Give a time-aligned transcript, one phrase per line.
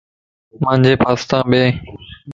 [0.61, 1.63] مانجي پاستان ٻي